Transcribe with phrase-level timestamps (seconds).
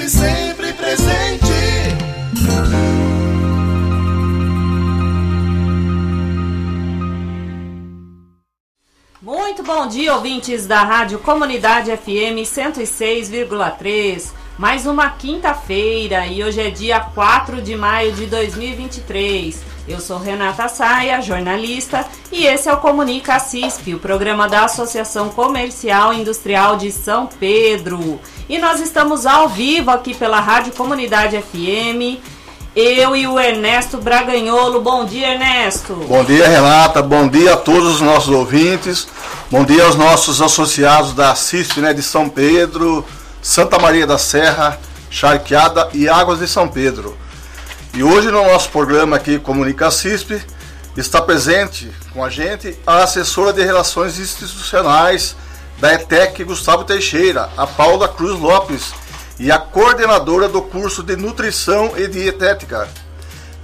[0.00, 1.50] CISP sempre presente.
[9.20, 14.32] Muito bom dia, ouvintes da Rádio Comunidade FM 106,3.
[14.58, 19.62] Mais uma quinta-feira e hoje é dia 4 de maio de 2023.
[19.90, 25.30] Eu sou Renata Saia, jornalista, e esse é o Comunica CISP, o programa da Associação
[25.30, 28.20] Comercial e Industrial de São Pedro.
[28.48, 32.22] E nós estamos ao vivo aqui pela Rádio Comunidade FM.
[32.76, 34.80] Eu e o Ernesto Braganholo.
[34.80, 35.94] Bom dia, Ernesto.
[36.08, 37.02] Bom dia, Renata.
[37.02, 39.08] Bom dia a todos os nossos ouvintes.
[39.50, 43.04] Bom dia aos nossos associados da CISP né, de São Pedro,
[43.42, 44.78] Santa Maria da Serra,
[45.10, 47.18] Charqueada e Águas de São Pedro.
[47.92, 50.40] E hoje no nosso programa aqui Comunica CISP
[50.96, 55.36] está presente com a gente a assessora de Relações Institucionais
[55.78, 58.92] da ETEC Gustavo Teixeira, a Paula Cruz Lopes,
[59.38, 62.86] e a coordenadora do curso de Nutrição e Dietética,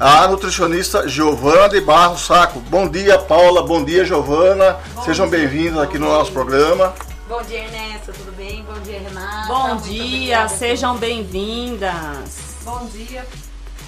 [0.00, 2.60] a nutricionista Giovana de Barros Saco.
[2.60, 3.62] Bom dia, Paula.
[3.62, 4.78] Bom dia, Giovana.
[4.94, 6.94] Bom Sejam bem-vindos aqui no nosso programa.
[7.28, 8.64] Bom dia, Ernesto, tudo bem?
[8.64, 9.48] Bom dia, Renata.
[9.48, 10.48] Bom Muito dia, obrigada.
[10.48, 12.56] sejam bem-vindas.
[12.64, 13.26] Bom dia,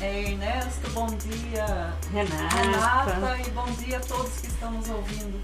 [0.01, 0.91] Ernesto.
[0.93, 2.57] Bom dia, Renata.
[2.57, 3.39] Renata.
[3.47, 5.41] E bom dia a todos que estão nos ouvindo.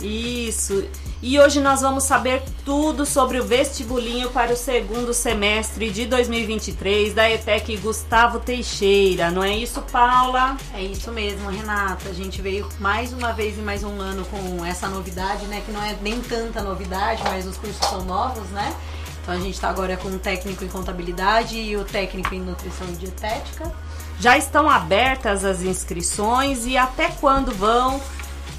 [0.00, 0.84] Isso.
[1.22, 7.14] E hoje nós vamos saber tudo sobre o vestibulinho para o segundo semestre de 2023
[7.14, 9.30] da ETEC Gustavo Teixeira.
[9.30, 10.56] Não é isso, Paula?
[10.74, 12.08] É isso mesmo, Renata.
[12.08, 15.62] A gente veio mais uma vez e mais um ano com essa novidade, né?
[15.64, 18.74] Que não é nem tanta novidade, mas os cursos são novos, né?
[19.22, 22.88] Então a gente está agora com o técnico em contabilidade e o técnico em nutrição
[22.88, 23.72] e dietética.
[24.18, 28.02] Já estão abertas as inscrições e até quando vão?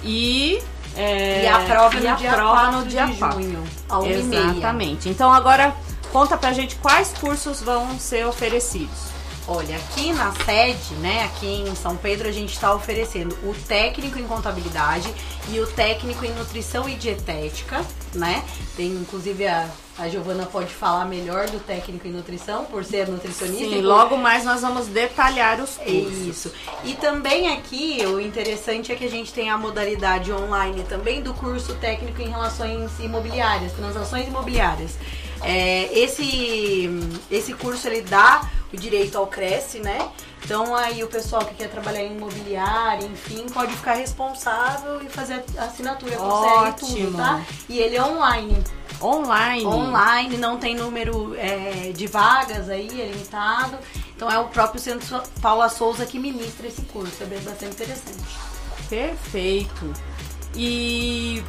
[0.05, 0.63] E,
[0.97, 3.43] é, E a prova e no a dia prova 4 no dia de 4.
[3.43, 4.51] junho, a 1h30.
[4.51, 5.09] Exatamente.
[5.09, 5.75] Então agora
[6.13, 9.18] conta pra gente quais cursos vão ser oferecidos.
[9.51, 14.19] Olha, aqui na sede, né, aqui em São Pedro, a gente está oferecendo o técnico
[14.19, 15.11] em contabilidade
[15.49, 17.83] e o técnico em nutrição e dietética,
[18.15, 18.45] né?
[18.77, 19.67] Tem inclusive a,
[19.99, 23.65] a Giovana pode falar melhor do técnico em nutrição, por ser nutricionista.
[23.65, 26.27] Sim, e logo mais nós vamos detalhar os cursos.
[26.27, 26.53] Isso.
[26.85, 31.33] E também aqui, o interessante é que a gente tem a modalidade online também do
[31.33, 34.99] curso técnico em relações imobiliárias, transações imobiliárias.
[35.41, 36.91] É, esse,
[37.31, 38.43] esse curso ele dá
[38.73, 40.11] o direito ao Cresce, né?
[40.45, 45.45] Então aí o pessoal que quer trabalhar em imobiliário, enfim, pode ficar responsável e fazer
[45.57, 47.45] a assinatura com CL e tudo, tá?
[47.69, 48.57] E ele é online.
[49.01, 49.65] Online.
[49.67, 53.79] Online, não tem número é, de vagas aí, é limitado.
[54.17, 58.37] Então é o próprio Centro Paula Souza que ministra esse curso, é bastante interessante.
[58.89, 59.93] Perfeito.
[60.55, 61.43] E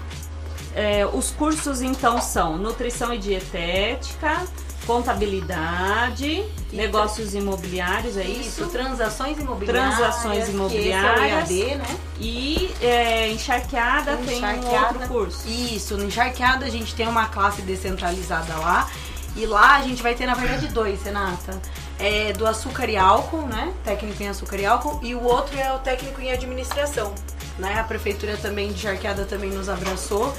[0.75, 4.46] é, os cursos então são nutrição e dietética,
[4.89, 8.66] contabilidade, negócios imobiliários, é isso?
[8.69, 9.95] transações imobiliárias.
[9.95, 11.51] Transações que imobiliárias.
[11.51, 12.00] É EAD, né?
[12.19, 15.47] E é, encharqueada tem um outro curso.
[15.47, 18.89] Isso, no Encharqueada a gente tem uma classe descentralizada lá.
[19.36, 21.62] E lá a gente vai ter, na verdade, dois, Renata.
[22.00, 23.71] É do açúcar e álcool, né?
[23.83, 25.00] Técnico em açúcar e álcool.
[25.03, 27.13] E o outro é o técnico em administração.
[27.59, 27.80] Né?
[27.80, 30.35] A prefeitura também de Charqueada também nos abraçou.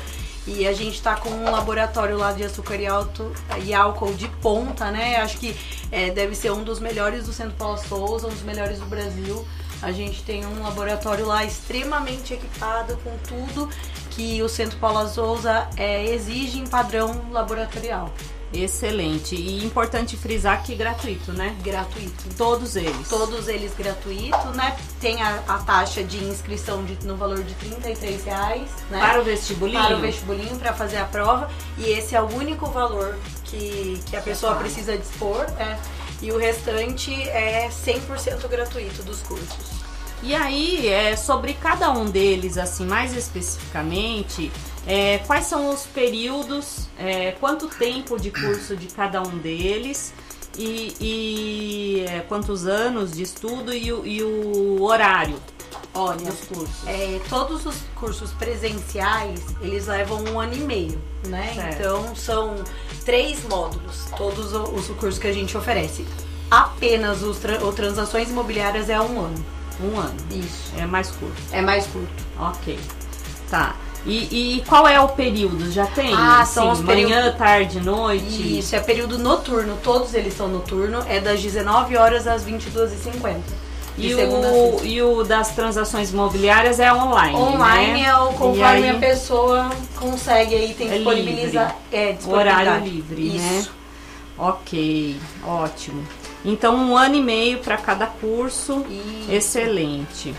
[0.46, 3.32] E a gente tá com um laboratório lá de açúcar e, alto,
[3.62, 5.16] e álcool de ponta, né?
[5.16, 5.56] Acho que
[5.92, 9.46] é, deve ser um dos melhores do Centro Paulo Souza, um dos melhores do Brasil.
[9.82, 13.68] A gente tem um laboratório lá extremamente equipado com tudo
[14.10, 18.12] que o Centro Paulo Souza é, exige em padrão laboratorial.
[18.52, 19.36] Excelente.
[19.36, 21.56] E importante frisar que gratuito, né?
[21.62, 22.34] Gratuito.
[22.36, 23.08] Todos eles.
[23.08, 24.76] Todos eles gratuitos, né?
[25.00, 28.98] Tem a, a taxa de inscrição de, no valor de 33 reais, né?
[28.98, 29.82] Para o vestibulinho?
[29.82, 31.50] Para o vestibulinho, para fazer a prova.
[31.78, 35.80] E esse é o único valor que, que a pessoa precisa dispor, né?
[36.20, 39.79] E o restante é 100% gratuito dos cursos.
[40.22, 44.52] E aí, é, sobre cada um deles, assim, mais especificamente,
[44.86, 50.12] é, quais são os períodos, é, quanto tempo de curso de cada um deles
[50.58, 55.36] e, e, é, quantos anos de estudo e, o- e o horário
[55.94, 56.86] Olha, dos cursos?
[56.86, 61.52] É, todos os cursos presenciais, eles levam um ano e meio, né?
[61.54, 61.74] Certo.
[61.80, 62.56] Então são
[63.04, 66.04] três módulos, todos os cursos que a gente oferece.
[66.50, 69.44] Apenas os tra- o transações imobiliárias é um ano.
[69.82, 70.14] Um ano.
[70.30, 70.72] Isso.
[70.78, 71.40] É mais curto.
[71.52, 72.24] É mais curto.
[72.38, 72.78] Ok.
[73.50, 73.74] Tá.
[74.06, 75.70] E, e qual é o período?
[75.70, 76.14] Já tem?
[76.14, 78.58] Ah, são os manhã, tarde, noite?
[78.58, 83.40] Isso, é período noturno, todos eles são noturno, é das 19 horas às 22h50.
[83.98, 87.36] De E o, e o das transações imobiliárias é online.
[87.36, 88.08] Online né?
[88.08, 91.76] é o conforme aí, a pessoa consegue aí, tem É disponibilizar.
[91.92, 93.58] É, o horário livre, né?
[93.58, 93.72] Isso.
[94.38, 96.02] Ok, ótimo.
[96.44, 98.84] Então, um ano e meio para cada curso.
[98.88, 99.30] Isso.
[99.30, 100.34] Excelente.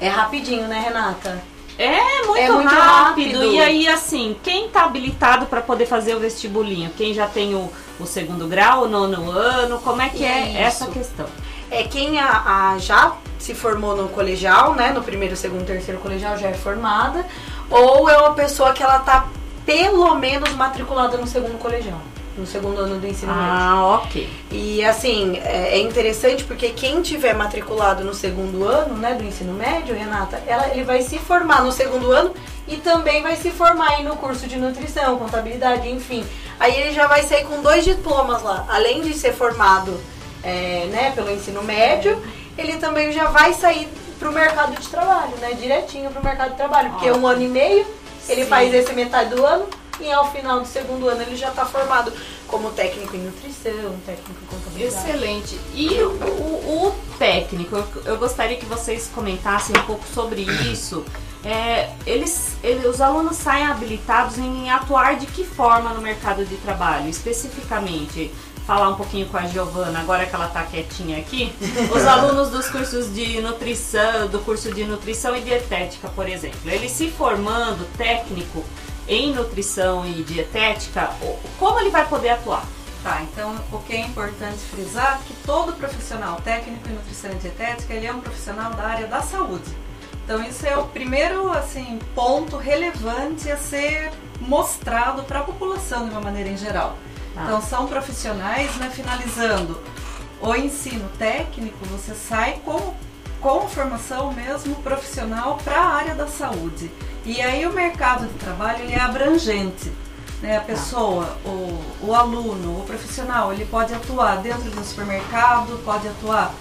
[0.00, 1.42] É rapidinho, né, Renata?
[1.78, 3.34] É muito, É muito rápido.
[3.38, 3.44] rápido.
[3.52, 6.90] E aí, assim, quem tá habilitado para poder fazer o vestibulinho?
[6.96, 9.78] Quem já tem o, o segundo grau, o nono ano?
[9.80, 10.58] Como é que é Isso.
[10.58, 11.26] essa questão?
[11.70, 14.90] É quem a, a- já se formou no colegial, né?
[14.90, 17.26] No primeiro, segundo, terceiro colegial já é formada.
[17.68, 19.26] Ou é uma pessoa que ela tá
[19.66, 22.00] pelo menos matriculada no segundo colegial.
[22.36, 23.50] No segundo ano do ensino médio.
[23.50, 24.28] Ah, ok.
[24.50, 29.52] E assim, é é interessante porque quem tiver matriculado no segundo ano, né, do ensino
[29.52, 32.34] médio, Renata, ela, ele vai se formar no segundo ano
[32.68, 36.24] e também vai se formar aí no curso de nutrição, contabilidade, enfim.
[36.58, 38.66] Aí ele já vai sair com dois diplomas lá.
[38.68, 39.98] Além de ser formado
[40.42, 42.20] é, né, pelo ensino médio,
[42.56, 43.88] ele também já vai sair
[44.18, 45.52] pro mercado de trabalho, né?
[45.52, 46.90] Direitinho pro mercado de trabalho.
[46.90, 47.26] Porque Ótimo.
[47.26, 47.86] um ano e meio,
[48.28, 48.48] ele Sim.
[48.48, 49.66] faz esse metade do ano
[50.00, 52.12] e ao final do segundo ano ele já está formado
[52.46, 55.08] como técnico em nutrição, técnico em contabilidade.
[55.08, 55.58] Excelente.
[55.74, 61.04] E o, o- o técnico, eu, gostaria que vocês comentassem um pouco sobre isso.
[61.44, 66.56] É, eles, ele- os alunos saem habilitados em atuar de que forma no mercado de
[66.56, 68.32] trabalho, especificamente?
[68.66, 71.52] Falar um pouquinho com a Giovana, agora que ela está quietinha aqui.
[71.94, 76.88] Os alunos dos cursos de nutrição, do curso de nutrição e dietética, por exemplo, ele
[76.88, 78.64] se formando técnico
[79.08, 81.10] em nutrição e dietética,
[81.58, 82.66] como ele vai poder atuar?
[83.02, 87.36] Tá, então o que é importante frisar é que todo profissional técnico em nutrição e
[87.36, 89.70] dietética, ele é um profissional da área da saúde.
[90.24, 94.10] Então isso é o primeiro assim ponto relevante a ser
[94.40, 96.96] mostrado para a população de uma maneira em geral.
[97.32, 97.44] Tá.
[97.44, 99.80] Então são profissionais, né, finalizando
[100.40, 102.92] o ensino técnico, você sai com
[103.40, 106.90] com formação mesmo profissional para a área da saúde.
[107.24, 109.92] E aí o mercado de trabalho ele é abrangente.
[110.42, 110.56] Né?
[110.56, 116.06] A pessoa, o, o aluno, o profissional, ele pode atuar dentro de um supermercado, pode
[116.08, 116.54] atuar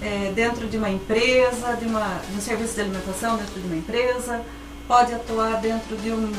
[0.00, 3.76] eh, dentro de uma empresa, de, uma, de um serviço de alimentação dentro de uma
[3.76, 4.42] empresa,
[4.86, 6.32] pode atuar dentro de um,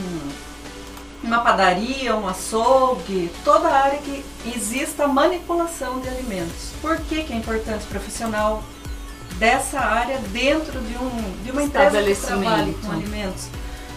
[1.24, 6.72] uma padaria, um açougue, toda a área que exista manipulação de alimentos.
[6.82, 8.64] Por que, que é importante o profissional
[9.40, 13.48] dessa área dentro de, um, de uma empresa que trabalhe com alimentos?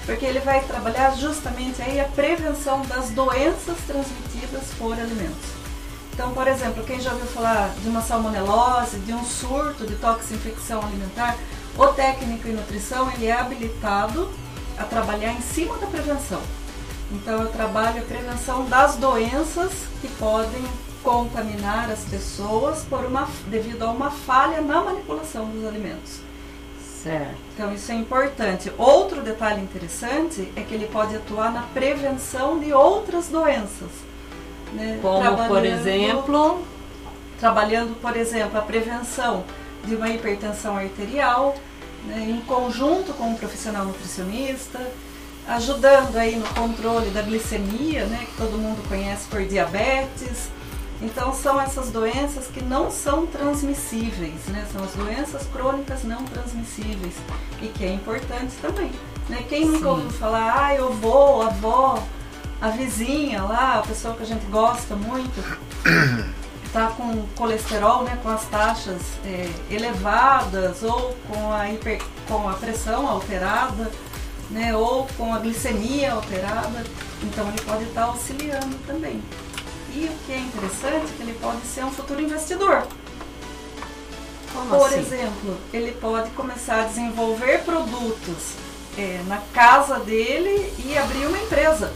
[0.06, 5.62] Porque ele vai trabalhar justamente aí a prevenção das doenças transmitidas por alimentos.
[6.12, 10.82] Então, por exemplo, quem já ouviu falar de uma salmonelose, de um surto de toxinfecção
[10.82, 11.36] alimentar,
[11.76, 14.30] o técnico em nutrição ele é habilitado
[14.78, 16.40] a trabalhar em cima da prevenção.
[17.10, 20.64] Então eu trabalho a prevenção das doenças que podem
[21.02, 26.20] contaminar as pessoas por uma, devido a uma falha na manipulação dos alimentos.
[27.02, 27.34] Certo.
[27.54, 28.72] Então isso é importante.
[28.78, 33.90] Outro detalhe interessante é que ele pode atuar na prevenção de outras doenças.
[34.72, 34.98] né?
[35.02, 36.62] Como, por exemplo,
[37.40, 39.44] trabalhando, por exemplo, a prevenção
[39.84, 41.56] de uma hipertensão arterial,
[42.06, 44.80] né, em conjunto com um profissional nutricionista,
[45.48, 50.48] ajudando aí no controle da glicemia, né, que todo mundo conhece por diabetes.
[51.02, 54.66] Então são essas doenças que não são transmissíveis, né?
[54.72, 57.14] São as doenças crônicas não transmissíveis
[57.60, 58.90] e que é importante também.
[59.28, 59.44] Né?
[59.48, 59.86] Quem nunca Sim.
[59.86, 62.02] ouviu falar, ah, eu vou, a avó,
[62.60, 65.42] a vizinha lá, a pessoa que a gente gosta muito,
[66.64, 72.54] está com colesterol, né, com as taxas é, elevadas ou com a, hiper, com a
[72.54, 73.90] pressão alterada,
[74.50, 76.84] né, ou com a glicemia alterada,
[77.22, 79.20] então ele pode estar auxiliando também.
[79.94, 82.86] E o que é interessante é que ele pode ser um futuro investidor.
[84.52, 85.00] Como Por assim?
[85.00, 88.54] exemplo, ele pode começar a desenvolver produtos
[88.96, 91.92] é, na casa dele e abrir uma empresa.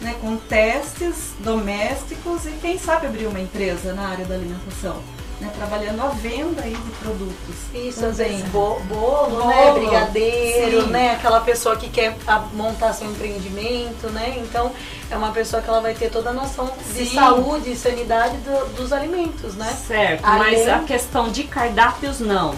[0.00, 5.02] Né, com testes domésticos e quem sabe abrir uma empresa na área da alimentação.
[5.44, 7.54] Né, trabalhando a venda aí de produtos.
[7.74, 8.36] Isso, às também.
[8.36, 9.64] vezes bo- bolo, né?
[9.66, 10.88] Bolo, Brigadeiro, sim.
[10.90, 11.10] né?
[11.12, 14.36] Aquela pessoa que quer a- montar seu empreendimento, né?
[14.38, 14.72] Então
[15.10, 17.14] é uma pessoa que ela vai ter toda a noção de Sim.
[17.14, 19.70] saúde e sanidade do- dos alimentos, né?
[19.86, 22.54] Certo, Além- mas a questão de cardápios não.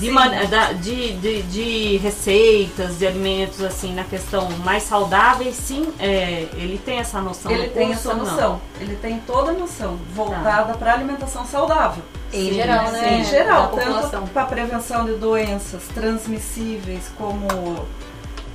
[0.00, 6.48] De, da- de, de, de receitas, de alimentos, assim, na questão mais saudáveis, sim, é,
[6.54, 10.94] ele tem essa noção Ele tem essa noção, ele tem toda a noção voltada para
[10.94, 12.02] alimentação saudável.
[12.32, 12.92] Em Sim, geral, sim.
[12.92, 13.18] né?
[13.18, 17.84] em geral, tanto para prevenção de doenças transmissíveis como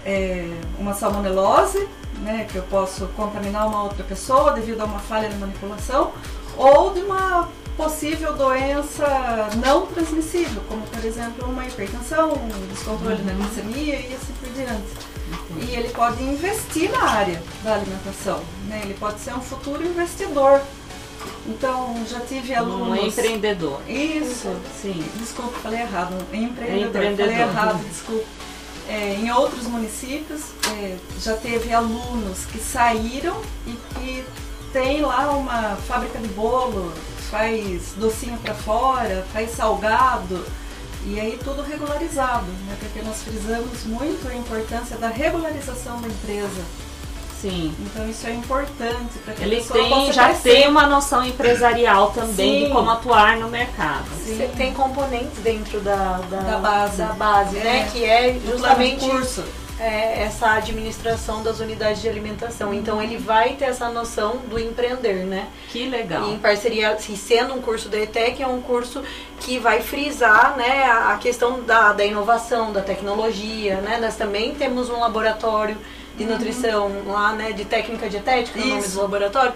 [0.06, 0.48] é,
[0.80, 1.88] uma salmonelose,
[2.22, 6.12] né, que eu posso contaminar uma outra pessoa devido a uma falha de manipulação,
[6.58, 13.34] ou de uma possível doença não transmissível, como por exemplo uma hipertensão, um descontrole na
[13.34, 15.06] glicemia e assim por diante.
[15.62, 18.82] E ele pode investir na área da alimentação, né?
[18.84, 20.62] ele pode ser um futuro investidor.
[21.48, 23.06] Então, já tive Um alunos.
[23.08, 23.80] empreendedor.
[23.90, 24.56] Isso.
[24.82, 25.04] Sim.
[25.16, 26.16] Desculpa, falei errado.
[26.32, 26.88] Empreendedor.
[26.88, 27.28] Empreendedor.
[27.34, 28.26] Falei errado, desculpa.
[28.88, 30.42] É, em outros municípios,
[30.78, 34.26] é, já teve alunos que saíram e que
[34.72, 36.94] tem lá uma fábrica de bolo,
[37.36, 40.46] faz docinho para fora, faz salgado.
[41.06, 42.76] E aí tudo regularizado, né?
[42.80, 46.64] porque nós frisamos muito a importância da regularização da empresa.
[47.42, 47.76] Sim.
[47.80, 50.50] Então isso é importante para que a Ele pessoa tem, possa já crescer.
[50.50, 52.66] tem uma noção empresarial também Sim.
[52.68, 54.06] de como atuar no mercado.
[54.18, 56.98] Você tem componentes dentro da, da, Da base.
[56.98, 57.64] da base, É.
[57.64, 57.90] né?
[57.92, 59.44] Que é No plano de justamente curso.
[59.80, 62.74] É, essa administração das unidades de alimentação.
[62.74, 65.48] Então ele vai ter essa noção do empreender, né?
[65.70, 66.30] Que legal.
[66.30, 69.04] E em parceria, se sendo um curso da ETEC, é um curso
[69.42, 73.82] que vai frisar né, a questão da, da inovação, da tecnologia.
[73.82, 73.98] Né?
[74.00, 75.78] Nós também temos um laboratório
[76.18, 78.96] de nutrição lá, né, de técnica dietética, no nome Isso.
[78.96, 79.54] do laboratório,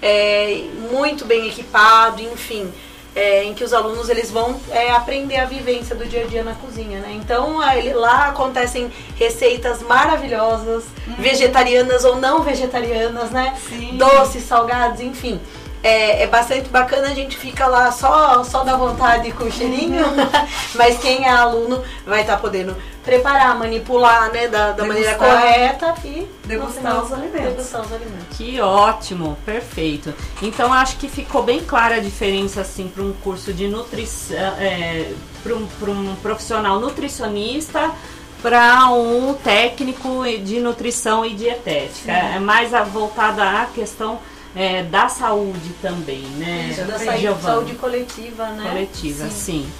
[0.00, 2.72] é, muito bem equipado, enfim.
[3.16, 6.44] É, em que os alunos eles vão é, aprender a vivência do dia a dia
[6.44, 7.12] na cozinha, né?
[7.14, 7.60] Então
[7.94, 10.84] lá acontecem receitas maravilhosas,
[11.18, 13.56] vegetarianas ou não vegetarianas, né?
[13.68, 13.96] Sim.
[13.96, 15.40] Doces, salgados, enfim.
[15.82, 20.04] É, é bastante bacana, a gente fica lá só, só da vontade com o cheirinho,
[20.74, 26.28] mas quem é aluno vai estar podendo preparar, manipular, né, da, da maneira correta e
[26.44, 27.40] Degustar os alimentos.
[27.40, 28.36] Degustar os alimentos.
[28.36, 30.12] Que ótimo, perfeito.
[30.42, 34.36] Então acho que ficou bem clara a diferença assim para um curso de nutrição,
[35.42, 37.90] para um, pra um profissional nutricionista
[38.42, 42.12] para um técnico de nutrição e dietética.
[42.12, 44.20] É mais voltada à questão
[44.54, 46.68] é, da saúde também, né?
[46.70, 48.68] Isso, da saúde, saúde coletiva, né?
[48.68, 49.30] coletiva, Sim.
[49.30, 49.72] sim.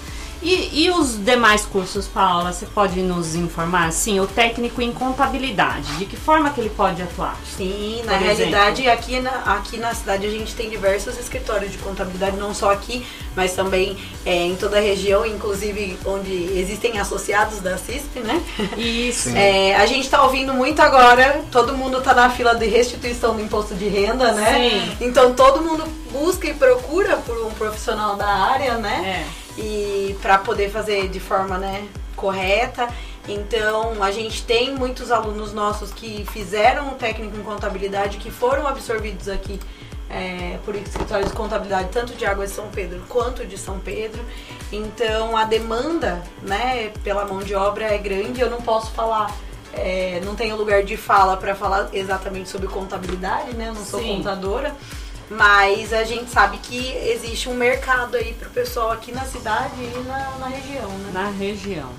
[0.42, 3.90] E, e os demais cursos, Paula, você pode nos informar?
[3.92, 7.36] Sim, o técnico em contabilidade, de que forma que ele pode atuar?
[7.56, 11.78] Sim, na Por realidade aqui na, aqui na cidade a gente tem diversos escritórios de
[11.78, 17.60] contabilidade, não só aqui, mas também é, em toda a região, inclusive onde existem associados
[17.60, 18.42] da CISP, né?
[18.76, 19.30] Isso.
[19.30, 23.40] É, a gente tá ouvindo muito agora, todo mundo tá na fila de restituição do
[23.40, 24.70] imposto de renda, né?
[24.70, 24.96] Sim.
[25.00, 29.24] Então todo mundo busca e procura por um profissional da área, né?
[29.42, 29.45] É.
[29.56, 32.88] e para poder fazer de forma né, correta.
[33.28, 38.66] Então a gente tem muitos alunos nossos que fizeram o técnico em contabilidade que foram
[38.66, 39.58] absorvidos aqui
[40.08, 44.24] é, por escritórios de contabilidade tanto de Águas de São Pedro quanto de São Pedro.
[44.70, 48.40] Então a demanda né, pela mão de obra é grande.
[48.40, 49.34] Eu não posso falar
[49.72, 53.68] é, não tenho lugar de fala para falar exatamente sobre contabilidade, né?
[53.68, 54.16] Eu não sou Sim.
[54.16, 54.74] contadora.
[55.28, 60.04] Mas a gente sabe que existe um mercado aí pro pessoal aqui na cidade e
[60.06, 61.10] na, na região, né?
[61.12, 61.90] Na região.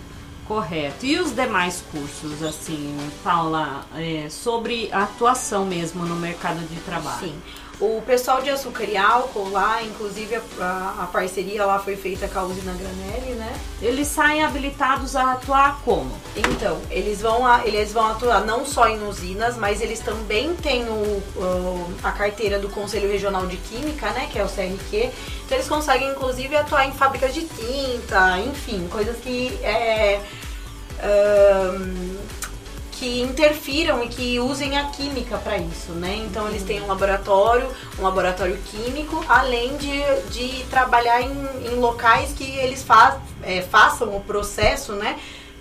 [0.48, 1.06] Correto.
[1.06, 7.28] E os demais cursos, assim, Paula, é, sobre a atuação mesmo no mercado de trabalho?
[7.28, 7.42] Sim.
[7.80, 12.28] O pessoal de açúcar e álcool lá, inclusive a, a- a parceria lá foi feita
[12.28, 13.54] com a usina Granelli, né?
[13.80, 16.12] Eles saem habilitados a atuar como?
[16.36, 20.86] Então, eles vão, a- eles vão atuar não só em usinas, mas eles também têm
[20.90, 24.28] o, o- a carteira do Conselho Regional de Química, né?
[24.32, 25.12] Que é o CRQ.
[25.46, 30.20] Então eles conseguem, inclusive, atuar em fábricas de tinta, enfim, coisas que é,
[31.04, 32.18] ahn,
[32.98, 36.16] que interfiram e que usem a química para isso, né?
[36.16, 37.68] Então eles têm um laboratório,
[38.00, 40.02] um laboratório químico, além de,
[40.32, 41.32] de trabalhar em,
[41.68, 45.18] em locais que eles fa é, façam o processo, né?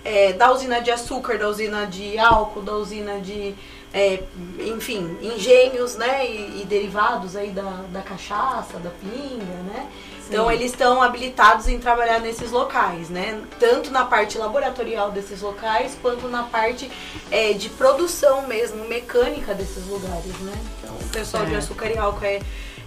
[0.07, 3.53] é, da usina de açúcar, da usina de álcool, da usina de,
[3.93, 4.23] é,
[4.59, 9.85] enfim, engenhos, né, e, e, derivados aí da, da cachaça, da pinga, né?
[10.27, 13.41] Então eles estão habilitados em trabalhar nesses locais, né?
[13.59, 16.91] Tanto na parte laboratorial desses locais, quanto na parte
[17.31, 20.53] é, de produção mesmo, mecânica desses lugares, né?
[20.77, 22.41] Então o pessoal de açúcar e álcool é,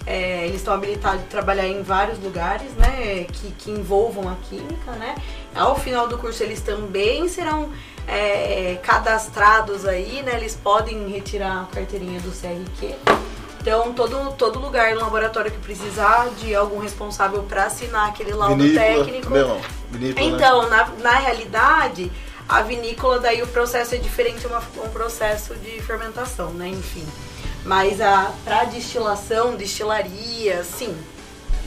[0.06, 3.24] é, eles estão habilitados a trabalhar em vários lugares, né?
[3.32, 5.14] Que, que envolvam a química, né?
[5.54, 7.70] Ao final do curso eles também serão
[8.06, 10.36] é, cadastrados aí, né?
[10.36, 12.94] Eles podem retirar a carteirinha do CRQ.
[13.60, 18.56] Então, todo, todo lugar no laboratório que precisar de algum responsável para assinar aquele laudo
[18.56, 19.30] vinícola, técnico.
[19.30, 20.36] Meu, vinícola, né?
[20.36, 20.68] então, né?
[20.70, 22.10] na, na realidade,
[22.48, 26.68] a vinícola, daí o processo é diferente, uma, um processo de fermentação, né?
[26.68, 27.06] Enfim.
[27.64, 30.96] Mas a para destilação, destilaria, sim.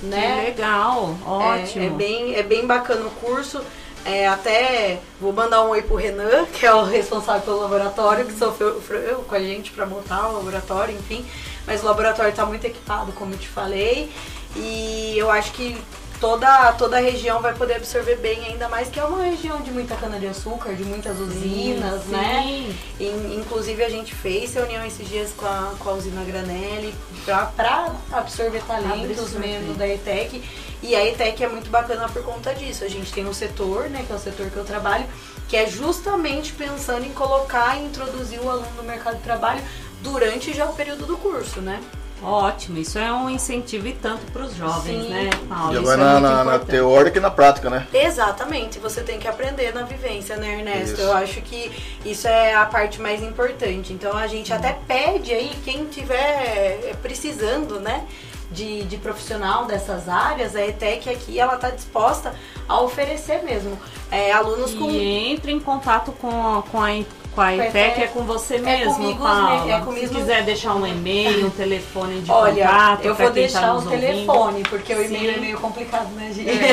[0.01, 0.39] Né?
[0.39, 1.83] Que legal, ótimo.
[1.83, 3.61] É, é, bem, é bem bacana o curso.
[4.05, 8.33] É, até vou mandar um oi pro Renan, que é o responsável pelo laboratório, que
[8.33, 11.25] sofreu com a gente para montar o laboratório, enfim.
[11.65, 14.11] Mas o laboratório está muito equipado, como eu te falei.
[14.55, 15.77] E eu acho que
[16.23, 19.71] toda, toda a região vai poder absorver bem, ainda mais que é uma região de
[19.71, 22.73] muita cana-de-açúcar, de muitas usinas, sim, né?
[22.97, 23.35] Sim.
[23.41, 28.63] Inclusive a gente fez reunião esses dias com a, com a usina Granelli para absorver
[28.63, 30.41] talentos mesmo da ETEC.
[30.81, 32.85] E a ETEC é muito bacana por conta disso.
[32.85, 35.05] A gente tem um setor, né, que é o setor que eu trabalho,
[35.49, 39.61] que é justamente pensando em colocar e introduzir o aluno no mercado de trabalho
[40.03, 41.81] durante já o período do curso, né?
[42.21, 45.09] Ótimo, isso é um incentivo e tanto para os jovens, Sim.
[45.09, 45.73] né, Paulo?
[45.75, 47.85] E vai é na, na, na, teórica e na prática, né?
[47.93, 50.93] Exatamente, você tem que aprender na vivência, né, Ernesto?
[50.93, 51.01] Isso.
[51.01, 51.69] Eu acho que
[52.05, 53.91] isso é a parte mais importante.
[53.91, 58.05] Então a gente até pede aí, quem tiver precisando, né?
[58.51, 62.35] De, de, profissional dessas áreas, a ETEC aqui ela está disposta
[62.69, 63.79] a oferecer mesmo
[64.11, 64.91] é, alunos e com.
[64.91, 66.93] Entre em contato com, com a
[67.33, 69.71] com a IPEC é, é com você mesmo, comigo, Paula.
[69.71, 70.07] É comigo.
[70.07, 73.05] Se quiser deixar um e-mail, um telefone de Olha, contato.
[73.05, 76.53] eu vou tá deixar o um telefone, porque o e-mail é meio complicado, né, gente?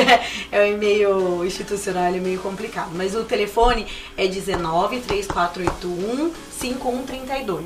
[0.51, 0.59] É.
[0.59, 2.91] é o e-mail institucional, é meio complicado.
[2.93, 3.85] Mas o telefone
[4.17, 7.65] é 19 3481 5132.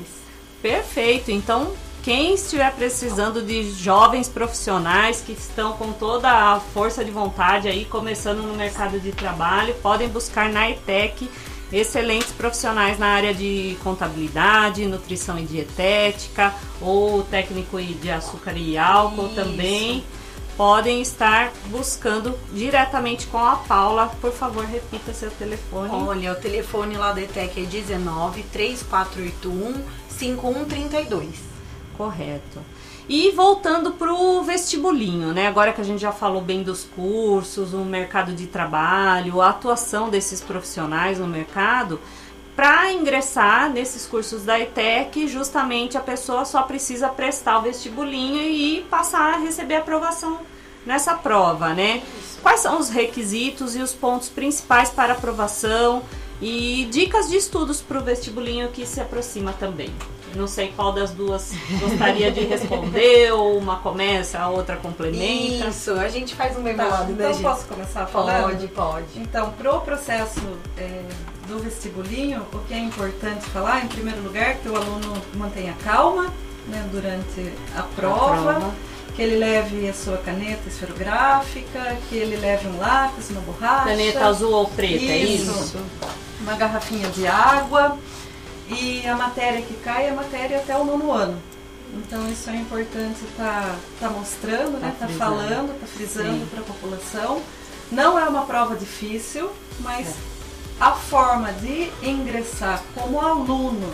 [0.60, 1.30] Perfeito.
[1.30, 7.68] Então, quem estiver precisando de jovens profissionais que estão com toda a força de vontade
[7.68, 11.28] aí, começando no mercado de trabalho, podem buscar na ITEC
[11.72, 19.26] excelentes profissionais na área de contabilidade, nutrição e dietética, ou técnico de açúcar e álcool
[19.26, 19.34] Isso.
[19.34, 20.04] também.
[20.56, 24.06] Podem estar buscando diretamente com a Paula.
[24.22, 25.90] Por favor, repita seu telefone.
[25.92, 31.28] Olha, o telefone lá da ETEC é 19 3481 5132.
[31.94, 32.60] Correto.
[33.08, 35.46] E voltando para o vestibulinho, né?
[35.46, 40.10] Agora que a gente já falou bem dos cursos, o mercado de trabalho, a atuação
[40.10, 42.00] desses profissionais no mercado,
[42.56, 48.82] para ingressar nesses cursos da ETEC, justamente a pessoa só precisa prestar o vestibulinho e
[48.90, 50.40] passar a receber aprovação
[50.84, 52.02] nessa prova, né?
[52.42, 56.02] Quais são os requisitos e os pontos principais para aprovação
[56.40, 59.94] e dicas de estudos para o vestibulinho que se aproxima também?
[60.34, 65.68] Não sei qual das duas gostaria de responder, ou uma começa, a outra complementa.
[65.68, 67.42] Isso, a gente faz um bem tá, Então gente?
[67.42, 68.42] posso começar falando?
[68.42, 69.06] Pode, pode.
[69.16, 70.40] Então, pro processo
[70.76, 71.02] é,
[71.48, 76.32] do vestibulinho, o que é importante falar, em primeiro lugar, que o aluno mantenha calma
[76.68, 78.50] né, durante a prova.
[78.50, 78.74] A prova
[79.16, 83.88] que ele leve a sua caneta esferográfica, que ele leve um lápis, uma borracha.
[83.88, 85.10] Caneta azul ou preta, isso.
[85.10, 85.78] é isso?
[86.42, 87.96] Uma garrafinha de água
[88.68, 91.40] e a matéria que cai é a matéria até o nono ano.
[91.94, 94.96] Então isso é importante estar tá, tá mostrando, tá né?
[94.98, 97.40] Tá falando, tá frisando para a população.
[97.90, 99.50] Não é uma prova difícil,
[99.80, 100.12] mas é.
[100.80, 103.90] a forma de ingressar como aluno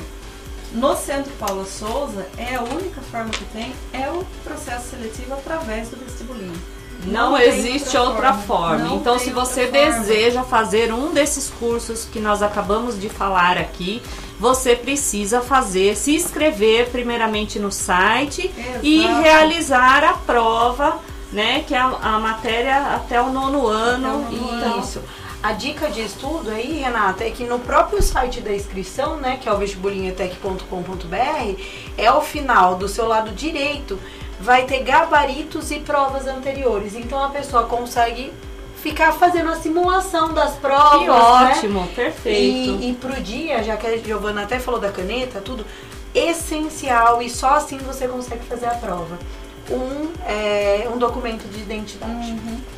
[0.73, 5.91] no Centro Paula Souza é a única forma que tem, é o processo seletivo através
[5.91, 6.59] do vestibulinho.
[7.05, 8.79] Não, não existe outra, forma.
[8.79, 8.95] forma.
[8.95, 14.01] Então, se você deseja fazer um desses cursos que nós acabamos de falar aqui,
[14.43, 18.81] você precisa fazer, se inscrever primeiramente no site Exato.
[18.83, 20.99] e realizar a prova,
[21.33, 21.63] né?
[21.65, 24.09] Que é a, a matéria até o nono ano.
[24.09, 24.81] Até o nono ano.
[24.81, 25.01] Isso.
[25.41, 29.49] A dica de estudo aí, Renata, é que no próprio site da inscrição, né, que
[29.49, 31.63] é o vestibulinhotec.com.br,
[31.97, 33.97] é ao final do seu lado direito
[34.41, 36.97] vai ter gabaritos e provas anteriores.
[36.97, 38.33] Então a pessoa consegue
[38.83, 40.99] ficar fazendo a simulação das provas.
[40.99, 41.13] Que né?
[41.13, 41.89] ótimo, né?
[41.95, 42.83] perfeito.
[42.83, 45.65] E, e pro dia, já que a Giovana até falou da caneta, tudo
[46.15, 49.19] essencial e só assim você consegue fazer a prova.
[49.71, 52.33] um, é, um documento de identidade.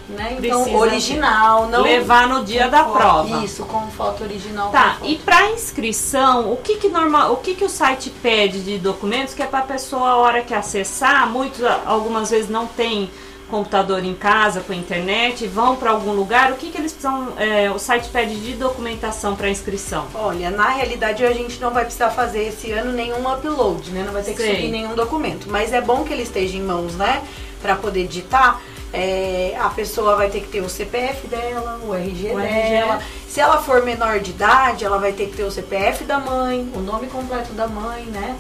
[0.06, 0.36] Né?
[0.38, 3.42] Então, Precisa original, não Levar no dia da prova.
[3.42, 4.70] Isso, com foto original.
[4.70, 5.24] Tá, com e foto.
[5.24, 9.42] para inscrição, o que que normal, o que que o site pede de documentos que
[9.42, 13.10] é para a pessoa a hora que acessar, muitos algumas vezes não tem
[13.50, 17.70] computador em casa com internet, vão para algum lugar, o que que eles precisam, é,
[17.70, 20.07] o site pede de documentação para inscrição?
[20.14, 24.02] Olha, na realidade a gente não vai precisar fazer esse ano nenhum upload, né?
[24.04, 24.57] Não vai ter que Sei.
[24.57, 25.48] subir nenhum documento.
[25.48, 27.22] Mas é bom que ele esteja em mãos, né?
[27.61, 28.61] Pra poder digitar.
[28.92, 32.94] É, a pessoa vai ter que ter o CPF dela, o RG O dela.
[32.94, 33.04] RG.
[33.28, 36.70] Se ela for menor de idade, ela vai ter que ter o CPF da mãe,
[36.72, 38.37] o nome completo da mãe, né?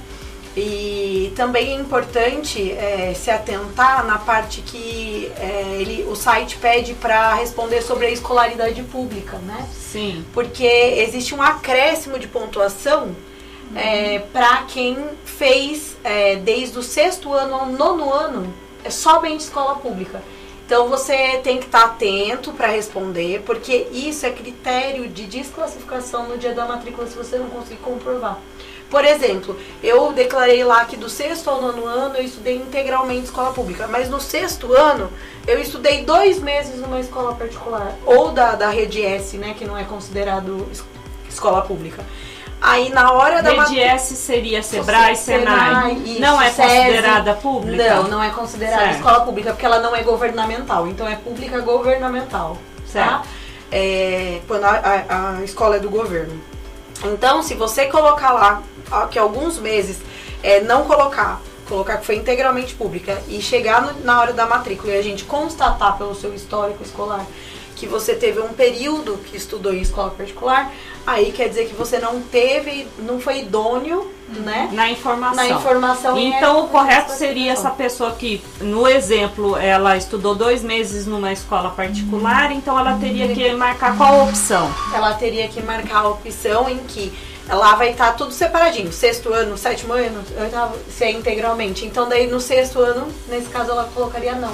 [0.56, 6.94] E também é importante é, se atentar na parte que é, ele, o site pede
[6.94, 9.66] para responder sobre a escolaridade pública, né?
[9.72, 10.24] Sim.
[10.32, 13.14] porque existe um acréscimo de pontuação
[14.32, 20.22] para quem fez é, desde o sexto ano ao nono ano é somente escola pública.
[20.66, 26.38] Então você tem que estar atento para responder, porque isso é critério de desclassificação no
[26.38, 28.38] dia da matrícula se você não conseguir comprovar.
[28.94, 33.50] Por exemplo, eu declarei lá que do sexto ao nono ano eu estudei integralmente escola
[33.52, 35.10] pública, mas no sexto ano
[35.48, 39.76] eu estudei dois meses numa escola particular, ou da, da rede S, né, que não
[39.76, 40.84] é considerado es-
[41.28, 42.04] escola pública.
[42.62, 45.94] Aí na hora da Rede S seria Sebrae, Senai.
[45.94, 47.94] isso, não é considerada pública?
[47.96, 48.96] Não, não é considerada Certo.
[48.98, 50.86] escola pública, porque ela não é governamental.
[50.86, 52.56] Então é pública governamental.
[52.92, 52.92] Tá?
[52.92, 53.28] Certo.
[53.72, 54.70] É, quando a,
[55.08, 56.40] a- a escola é do governo.
[57.02, 59.98] Então, se você colocar lá ó, que alguns meses
[60.42, 64.92] é, não colocar, colocar que foi integralmente pública e chegar no- na hora da matrícula
[64.92, 67.26] e a gente constatar pelo seu histórico escolar
[67.74, 70.72] que você teve um período que estudou em escola particular,
[71.04, 74.68] aí quer dizer que você não teve, não foi idôneo, né?
[74.72, 75.36] Na informação.
[75.36, 80.34] Na informação e Então é- o correto seria essa pessoa que, no exemplo, ela estudou
[80.34, 84.72] dois meses numa escola particular, então ela teria que marcar qual opção?
[84.94, 87.12] ela teria que marcar a opção em que
[87.48, 88.90] lá vai estar tudo separadinho.
[88.92, 91.84] Sexto ano, sétimo ano, oitavo, se é integralmente.
[91.84, 94.52] Então daí no sexto ano, nesse caso, ela colocaria não.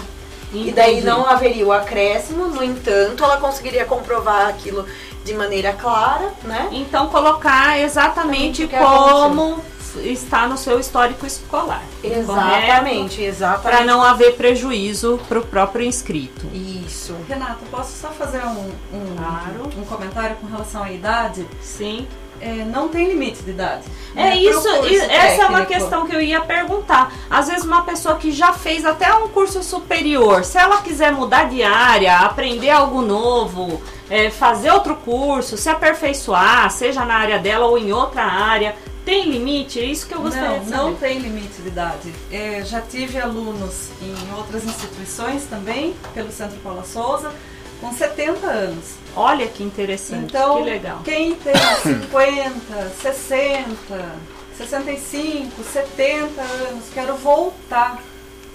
[0.52, 1.06] E daí Entendi.
[1.06, 4.84] não haveria o acréscimo, no entanto, ela conseguiria comprovar aquilo
[5.24, 6.68] de maneira clara, né?
[6.72, 9.60] Então colocar exatamente que como
[10.04, 11.82] está no seu histórico escolar.
[12.02, 13.62] Exatamente, exatamente.
[13.76, 16.46] Para não haver prejuízo para o próprio inscrito.
[16.54, 17.14] Isso.
[17.28, 19.70] Renato, posso só fazer um, um, Claro.
[19.76, 21.46] um comentário com relação à idade?
[21.60, 22.06] Sim.
[22.40, 23.82] É, não tem limite de idade.
[24.16, 24.36] É né?
[24.36, 25.80] isso, curso e- essa é uma técnico.
[25.80, 27.12] questão que eu ia perguntar.
[27.28, 31.48] Às vezes uma pessoa que já fez até um curso superior, se ela quiser mudar
[31.50, 37.66] de área, aprender algo novo, é, fazer outro curso, se aperfeiçoar, seja na área dela
[37.66, 38.74] ou em outra área,
[39.04, 39.78] tem limite?
[39.78, 40.96] É isso que eu gostaria Não, de não saber.
[41.08, 42.14] tem limite de idade.
[42.32, 47.32] É, já tive alunos em outras instituições também, pelo Centro Paula Souza,
[47.80, 48.99] com 70 anos.
[49.16, 51.00] Olha que interessante, Então, que legal.
[51.04, 54.12] quem tem 50, 60,
[54.56, 58.02] 65, 70 anos, quero voltar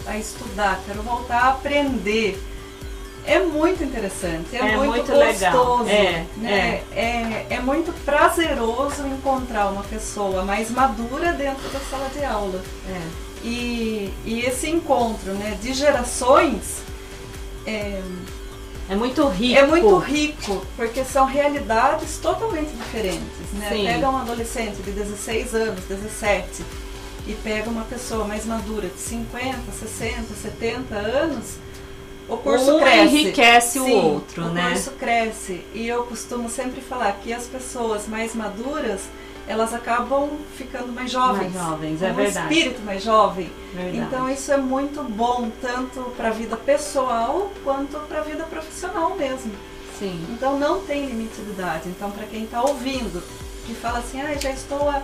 [0.07, 2.41] a estudar, quero voltar a aprender.
[3.27, 5.83] É muito interessante, é, É muito, muito gostoso.
[5.83, 6.83] legal, é, né?
[6.95, 12.61] É, é muito prazeroso encontrar uma pessoa mais madura dentro da sala de aula.
[12.87, 13.01] É.
[13.43, 16.83] E, e esse encontro né, de gerações
[18.89, 19.59] é, muito rico.
[19.59, 23.69] é muito rico, porque são realidades totalmente diferentes, né?
[23.69, 23.85] Sim.
[23.85, 26.63] Pega um adolescente de 16 anos, 17,
[27.27, 31.55] e pega uma pessoa mais madura de 50, 60, 70 anos,
[32.27, 33.01] o curso um cresce.
[33.15, 34.69] enriquece o Sim, outro, o né?
[34.69, 35.63] curso cresce.
[35.73, 39.01] E eu costumo sempre falar que as pessoas mais maduras,
[39.47, 41.53] elas acabam ficando mais jovens.
[41.53, 42.53] Mais jovens, é um verdade.
[42.53, 43.51] espírito mais jovem.
[43.73, 43.97] Verdade.
[43.97, 49.15] Então isso é muito bom, tanto para a vida pessoal quanto para a vida profissional
[49.15, 49.51] mesmo.
[49.99, 50.25] Sim.
[50.31, 51.89] Então não tem limite de idade.
[51.89, 53.23] Então para quem está ouvindo,
[53.65, 55.01] que fala assim, ah, já estou há,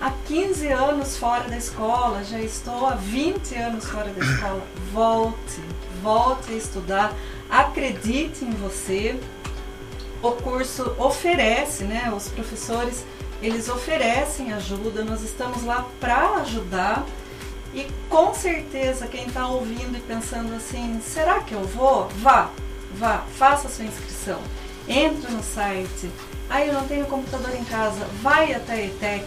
[0.00, 4.62] há 15 anos fora da escola, já estou há 20 anos fora da escola,
[4.92, 5.60] volte,
[6.02, 7.14] volte a estudar,
[7.48, 9.18] acredite em você.
[10.20, 12.12] O curso oferece, né?
[12.12, 13.04] Os professores
[13.42, 17.04] eles oferecem ajuda, nós estamos lá para ajudar.
[17.74, 22.08] E com certeza quem está ouvindo e pensando assim, será que eu vou?
[22.16, 22.48] Vá,
[22.94, 24.38] vá, faça a sua inscrição.
[24.88, 26.10] Entre no site.
[26.48, 28.06] Ah, eu não tenho computador em casa.
[28.22, 29.26] Vai até a ETEC.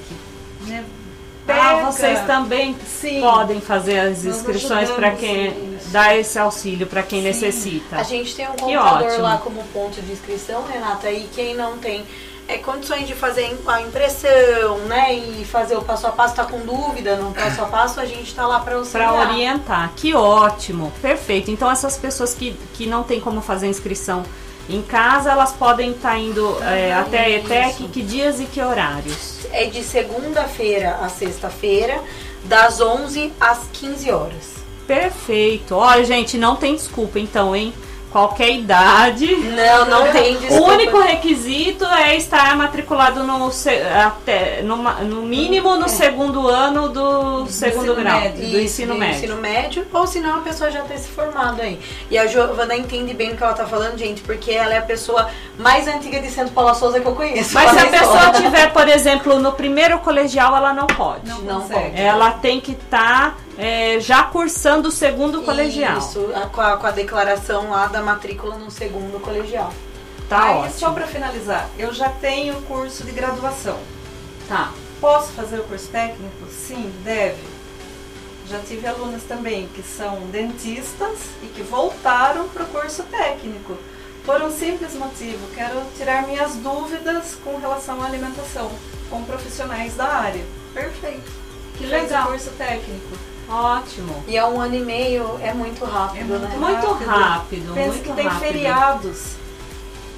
[0.61, 0.83] Né?
[0.83, 3.21] Ah, Pega- vocês também Sim.
[3.21, 5.89] podem fazer as inscrições para quem isso.
[5.89, 7.27] dá esse auxílio para quem Sim.
[7.27, 7.95] necessita.
[7.97, 12.03] A gente tem um computador lá como ponto de inscrição, Renata, e quem não tem
[12.51, 15.13] é, condições de fazer a impressão, né?
[15.13, 18.35] E fazer o passo a passo, tá com dúvida no passo a passo, a gente
[18.35, 19.91] tá lá para Para orientar.
[19.95, 21.49] Que ótimo, perfeito.
[21.49, 24.23] Então essas pessoas que, que não tem como fazer inscrição
[24.69, 28.61] em casa, elas podem estar tá indo é, até a ETEC, que dias e que
[28.61, 29.39] horários?
[29.51, 32.01] É de segunda-feira a sexta-feira,
[32.43, 34.55] das 11 às 15 horas.
[34.85, 35.75] Perfeito.
[35.75, 37.73] Olha, gente, não tem desculpa então, hein?
[38.11, 39.35] Qualquer idade.
[39.35, 40.63] Não, não tem desculpa.
[40.63, 43.49] O único requisito é estar matriculado no,
[44.05, 45.89] até, no, no mínimo no é.
[45.89, 48.49] segundo ano do, do segundo grau, médio.
[48.49, 49.15] do ensino médio.
[49.15, 51.79] ensino médio, ou senão a pessoa já ter se formado aí.
[52.09, 54.83] E a Giovana entende bem o que ela tá falando, gente, porque ela é a
[54.83, 57.53] pessoa mais antiga de Santo Paula Souza que eu conheço.
[57.53, 61.27] Mas se a pessoa tiver, por exemplo, no primeiro colegial, ela não pode.
[61.27, 61.99] Não, não pode.
[61.99, 63.35] Ela tem que estar...
[63.35, 65.99] Tá é, já cursando o segundo colegial.
[65.99, 69.71] Isso, com a, com a declaração lá da matrícula no segundo colegial.
[70.27, 70.79] Tá Aí, ótimo.
[70.79, 73.77] só para finalizar, eu já tenho curso de graduação.
[74.47, 74.71] Tá.
[74.99, 76.47] Posso fazer o curso técnico?
[76.49, 77.43] Sim, deve.
[78.49, 83.77] Já tive alunas também que são dentistas e que voltaram para o curso técnico.
[84.25, 88.71] Por um simples motivo, quero tirar minhas dúvidas com relação à alimentação
[89.07, 90.43] com profissionais da área.
[90.73, 91.31] Perfeito.
[91.77, 92.27] Que legal.
[92.27, 93.30] curso técnico.
[93.51, 94.23] Ótimo.
[94.27, 96.55] E é um ano e meio, é muito rápido, é muito né?
[96.57, 97.73] Muito rápido.
[97.73, 98.47] Pensa muito que tem rápido.
[98.47, 99.41] feriados.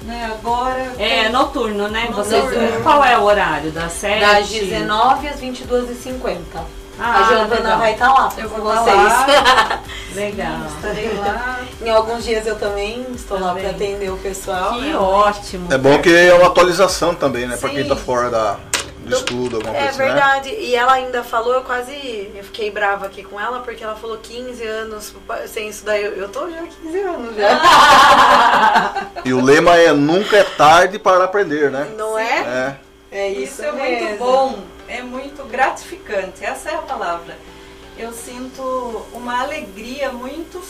[0.02, 0.92] Né, agora.
[0.98, 1.32] É tem...
[1.32, 2.08] noturno, né?
[2.14, 2.44] Vocês,
[2.82, 3.72] qual é o horário?
[3.72, 4.20] Das 7?
[4.20, 6.38] Das 19 às 22h50.
[6.96, 7.78] Ah, a Giovana legal.
[7.78, 8.96] vai estar tá lá eu vou vocês.
[8.96, 9.82] Lá.
[10.14, 10.58] legal.
[10.76, 11.60] Estarei lá.
[11.84, 13.52] em alguns dias eu também estou também.
[13.52, 14.74] lá para atender o pessoal.
[14.74, 14.96] Que né?
[14.96, 15.72] ótimo.
[15.72, 17.56] É bom que é uma atualização também, né?
[17.56, 18.58] Para quem está fora da,
[19.04, 20.50] do estudo, alguma é coisa É verdade.
[20.50, 20.58] Né?
[20.60, 22.30] E ela ainda falou, eu quase.
[22.34, 25.14] Eu fiquei brava aqui com ela, porque ela falou 15 anos
[25.46, 25.98] sem estudar.
[25.98, 29.10] Eu, eu tô já 15 anos já.
[29.24, 31.92] e o lema é nunca é tarde para aprender, né?
[31.96, 32.40] Não é?
[32.40, 32.84] É.
[33.14, 37.38] É isso, isso é muito bom, é muito gratificante, essa é a palavra.
[37.96, 40.60] Eu sinto uma alegria muito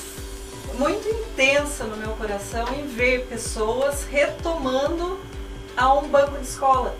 [0.74, 5.18] muito intensa no meu coração em ver pessoas retomando
[5.76, 6.94] a um banco de escola.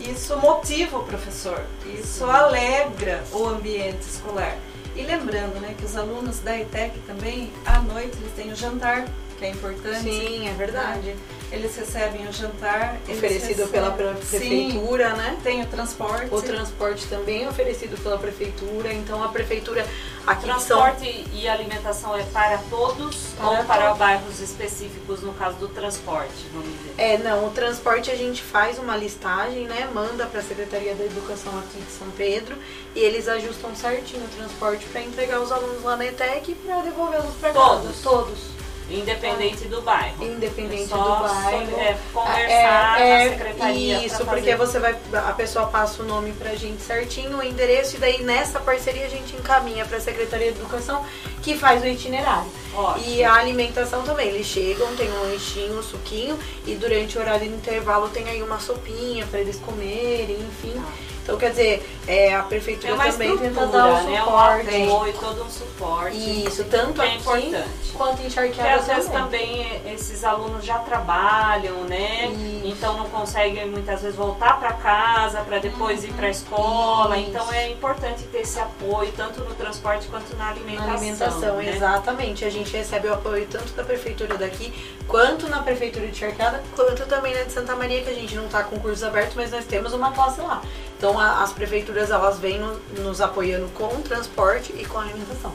[0.00, 4.56] Isso motiva o professor, isso alegra o ambiente escolar.
[4.94, 9.06] E lembrando né, que os alunos da ETEC também, à noite, eles têm o jantar,
[9.36, 10.02] que é importante.
[10.02, 11.08] Sim, é verdade.
[11.08, 11.16] Né?
[11.52, 12.96] Eles recebem o jantar.
[13.08, 13.68] Oferecido recebem...
[13.68, 15.38] pela prefeitura, Sim, né?
[15.44, 16.34] Tem o transporte.
[16.34, 18.92] O transporte também é oferecido pela prefeitura.
[18.92, 19.86] Então a prefeitura
[20.26, 21.38] aqui Transporte são...
[21.38, 23.98] e alimentação é para todos para ou para todos.
[23.98, 26.94] bairros específicos no caso do transporte, vamos dizer?
[26.98, 29.88] É, não, o transporte a gente faz uma listagem, né?
[29.94, 32.56] Manda para a Secretaria da Educação aqui de São Pedro
[32.94, 36.82] e eles ajustam certinho o transporte para entregar os alunos lá na ETEC e para
[36.82, 37.94] devolvê-los para casa.
[38.02, 38.56] Todos.
[38.88, 40.24] Independente do bairro.
[40.24, 41.80] Independente é do bairro.
[41.80, 44.06] É, conversar é, é, na secretaria.
[44.06, 44.96] Isso, porque você vai.
[45.12, 49.08] A pessoa passa o nome pra gente certinho, o endereço, e daí nessa parceria a
[49.08, 51.04] gente encaminha pra Secretaria de Educação
[51.42, 52.50] que faz o itinerário.
[52.74, 53.06] Ótimo.
[53.06, 54.28] E a alimentação também.
[54.28, 58.42] Eles chegam, tem um lanchinho, um suquinho, e durante o horário de intervalo tem aí
[58.42, 60.74] uma sopinha para eles comerem, enfim.
[60.76, 61.15] Ah.
[61.26, 64.20] Então, quer dizer, é, a prefeitura é também tenta dar o né?
[64.20, 64.76] suporte.
[64.76, 66.46] Um apoio, todo um suporte.
[66.46, 67.68] Isso, tanto é aqui importante.
[67.94, 72.28] quanto em Charqueada Porque às vezes também esses alunos já trabalham, né?
[72.28, 72.66] Isso.
[72.68, 77.18] Então não conseguem muitas vezes voltar para casa para depois ir para a escola.
[77.18, 77.30] Isso.
[77.30, 80.86] Então é importante ter esse apoio, tanto no transporte quanto na alimentação.
[80.86, 81.74] Na alimentação, né?
[81.74, 82.44] exatamente.
[82.44, 84.72] A gente recebe o apoio tanto da prefeitura daqui,
[85.08, 88.46] quanto na prefeitura de Charqueada, quanto também na de Santa Maria, que a gente não
[88.46, 90.62] está com cursos abertos, mas nós temos uma classe lá.
[90.96, 95.02] Então a, as prefeituras elas vêm no, nos apoiando com o transporte e com a
[95.02, 95.52] alimentação.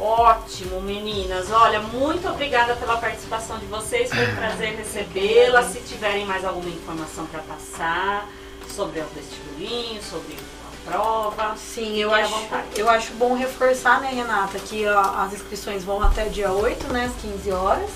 [0.00, 1.50] Ótimo, meninas.
[1.50, 4.08] Olha, muito obrigada pela participação de vocês.
[4.10, 5.62] Foi um prazer recebê-la.
[5.64, 8.28] Se tiverem mais alguma informação para passar
[8.68, 11.56] sobre o vestibulinho, sobre a prova.
[11.56, 12.34] Sim, eu acho,
[12.76, 17.20] eu acho bom reforçar, né, Renata, que as inscrições vão até dia 8, né, às
[17.20, 17.90] 15 horas.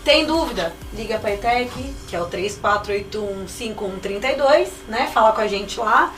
[0.05, 0.73] tem dúvida?
[0.95, 1.71] Liga para a ETEC,
[2.09, 5.09] que é o 34815132, né?
[5.13, 6.13] Fala com a gente lá.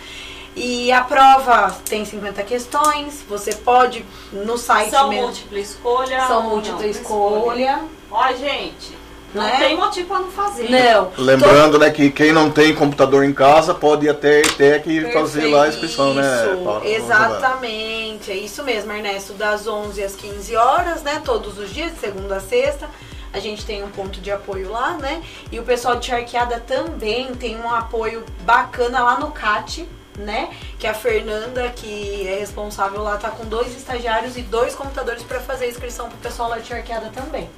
[0.57, 5.27] E a prova tem 50 questões, você pode no site São mesmo.
[5.27, 6.27] múltipla escolha.
[6.29, 7.73] São múltipla escolha.
[7.73, 7.81] escolha.
[8.09, 8.97] Ó, gente,
[9.35, 9.57] Não né?
[9.59, 10.70] tem motivo para não fazer.
[10.70, 11.11] Não.
[11.18, 15.12] Lembrando, né, que quem não tem computador em casa pode ir até a ETEC e
[15.12, 16.23] fazer lá a inscrição, né?
[16.62, 16.87] Paula?
[16.87, 19.33] Exatamente, é isso mesmo, Ernesto.
[19.33, 21.20] Das 11 às 15 horas, né?
[21.25, 22.88] Todos os dias, de segunda a sexta.
[23.35, 25.20] A gente tem um ponto de apoio lá, né?
[25.51, 30.57] E o pessoal de Charqueada também tem um apoio bacana lá no CAT, né?
[30.79, 35.40] Que a Fernanda, que é responsável lá, tá com dois estagiários e dois computadores para
[35.40, 37.51] fazer a inscrição pro pessoal lá de Charqueada também,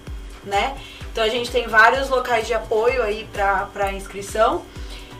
[0.44, 0.78] né?
[1.12, 4.62] Então a gente tem vários locais de apoio aí para inscrição.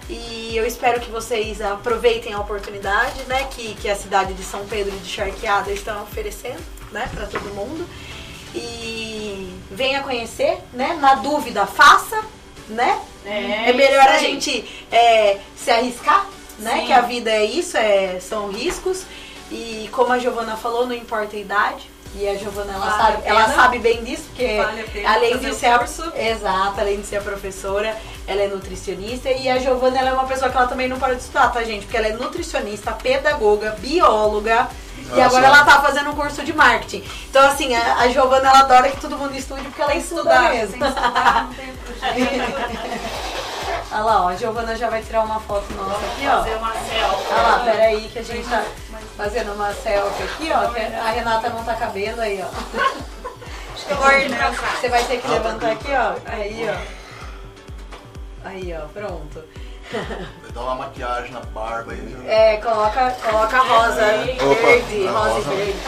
[0.08, 4.64] E eu espero que vocês aproveitem a oportunidade, né, que, que a cidade de São
[4.66, 7.84] Pedro de Charqueada estão oferecendo, né, para todo mundo.
[8.56, 10.96] E venha conhecer, né?
[11.00, 12.22] Na dúvida, faça,
[12.68, 12.98] né?
[13.24, 16.26] É, É, melhor a gente é, se arriscar,
[16.58, 16.80] né?
[16.80, 16.86] Sim.
[16.86, 19.04] Que a vida é isso, é, são riscos.
[19.50, 21.96] E como a Giovana falou, não importa a idade.
[22.14, 25.66] E a Giovana, ela, Vale sabe, ela sabe bem disso, porque Vale além de ser
[25.66, 27.94] a, exato, além de ser a professora,
[28.26, 31.14] ela é nutricionista e a Giovana ela é uma pessoa que ela também não para
[31.14, 31.84] de estudar, tá, gente?
[31.84, 34.66] Porque ela é nutricionista, pedagoga, bióloga
[35.14, 37.04] e agora ela tá fazendo um curso de marketing.
[37.28, 40.50] Então, assim, a, a Giovana ela adora que todo mundo estude porque ela estuda estudar,
[40.52, 40.78] mesmo.
[40.78, 40.88] tem
[42.24, 43.26] estudar.
[43.92, 46.38] Olha lá, ó, a Giovana já vai tirar uma foto nossa aqui, ó.
[46.38, 47.32] fazer uma selfie.
[47.32, 48.64] Olha lá, peraí que a gente tá
[49.16, 50.68] fazendo uma selfie aqui, ó.
[50.70, 52.48] que a Renata não tá cabendo aí, ó.
[53.72, 54.30] Acho que eu vou ir.
[54.80, 56.14] Você vai ter que levantar aqui, ó.
[56.26, 58.48] Aí, ó.
[58.48, 59.44] Aí, ó, pronto.
[60.56, 62.26] Dá uma maquiagem na barba aí, viu?
[62.26, 65.52] É, coloca, coloca rosa e Opa, verde, a rosa, rosa.
[65.52, 65.78] e verde.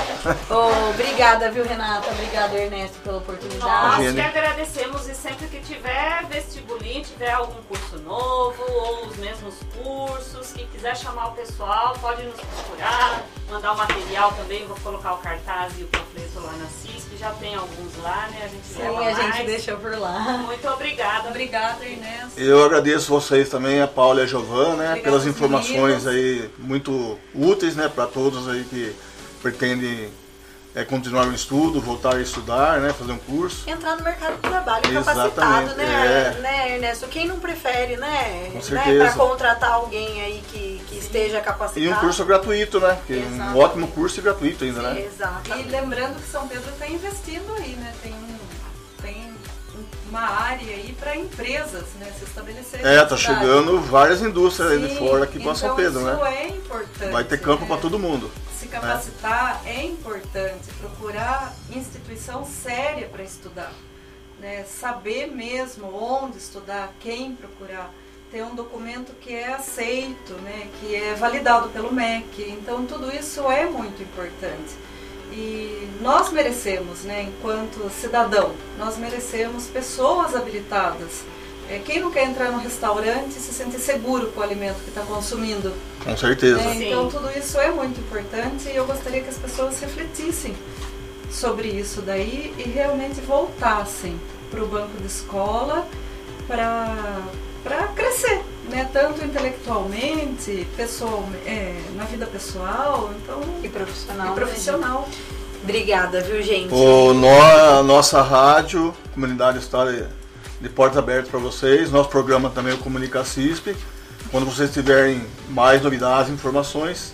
[0.50, 2.10] Ô, obrigada, viu, Renata?
[2.10, 4.02] Obrigada, Ernesto, pela Nós oportunidade.
[4.02, 4.12] Imagina.
[4.22, 10.52] que agradecemos e sempre que tiver vestibulinho, tiver algum curso novo ou os mesmos cursos,
[10.52, 15.18] quem quiser chamar o pessoal, pode nos procurar, mandar o material também, vou colocar o
[15.18, 18.42] cartaz e o panfleto lá na CISP, já tem alguns lá, né?
[18.44, 19.46] A gente Sim, leva a gente mais.
[19.46, 20.18] deixou por lá.
[20.44, 21.30] Muito obrigada.
[21.30, 22.38] Obrigada, Ernesto.
[22.38, 27.18] Eu agradeço vocês também, a Paula e a Giovana, né, Obrigada pelas informações aí muito
[27.34, 28.94] úteis, né, para todos aí que
[29.42, 30.10] pretendem
[30.74, 33.68] é, continuar o estudo, voltar a estudar, né, fazer um curso.
[33.68, 35.84] Entrar no mercado de trabalho Exatamente, capacitado, né,
[36.36, 36.40] é.
[36.40, 37.06] né, Ernesto?
[37.08, 38.50] Quem não prefere, né?
[38.52, 41.84] Com né pra contratar alguém aí que, que esteja capacitado.
[41.84, 45.04] E um curso gratuito, né, que é um ótimo curso e gratuito ainda, né.
[45.04, 45.50] Exato.
[45.58, 47.92] E lembrando que São Pedro está investindo aí, né?
[48.02, 48.37] Tem, um- tem
[50.08, 52.12] uma área aí para empresas, né?
[52.18, 52.86] Se estabelecerem.
[52.86, 56.24] É, tá chegando várias indústrias aí de Sim, fora aqui para então São Pedro, isso
[56.24, 56.36] né.
[56.36, 57.12] é importante.
[57.12, 57.68] Vai ter campo né?
[57.68, 58.30] para todo mundo.
[58.58, 63.72] Se capacitar é importante, procurar instituição séria para estudar,
[64.40, 64.64] né?
[64.64, 67.92] saber mesmo onde estudar, quem procurar,
[68.30, 70.68] ter um documento que é aceito, né?
[70.80, 72.50] que é validado pelo MEC.
[72.50, 74.74] Então tudo isso é muito importante.
[75.32, 81.22] E nós merecemos, né, enquanto cidadão, nós merecemos pessoas habilitadas.
[81.70, 84.88] É, quem não quer entrar no restaurante e se sentir seguro com o alimento que
[84.88, 85.74] está consumindo?
[86.02, 86.56] Com certeza.
[86.56, 86.86] né?
[86.86, 90.54] Então tudo isso é muito importante e eu gostaria que as pessoas refletissem
[91.30, 94.18] sobre isso daí e realmente voltassem
[94.50, 95.86] para o banco de escola
[96.46, 97.22] para
[97.94, 98.88] crescer, né?
[98.92, 104.26] tanto intelectualmente, pessoal, é, na vida pessoal, então E profissional.
[104.26, 105.08] e né, profissional.
[105.62, 106.72] Obrigada, viu, gente?
[106.72, 110.04] O, nó- a nossa rádio, comunidade está de,
[110.60, 111.90] de portas abertas para vocês.
[111.90, 113.76] Nosso programa também é o Comunica CISP.
[114.30, 117.12] Quando vocês tiverem mais novidades, informações,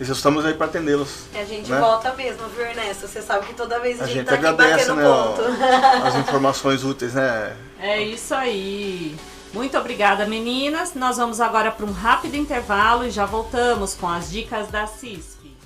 [0.00, 1.08] estamos aí para atendê-los.
[1.34, 1.78] A gente né?
[1.78, 3.06] volta mesmo, viu, Ernesto?
[3.06, 5.24] Você sabe que toda vez a, A gente, gente tá aqui agradece batendo né, ó,
[5.28, 5.42] ponto.
[6.06, 7.52] as informações úteis, né?
[7.80, 9.14] É isso aí.
[9.52, 10.94] Muito obrigada, meninas.
[10.94, 15.56] Nós vamos agora para um rápido intervalo e já voltamos com as dicas da CISP.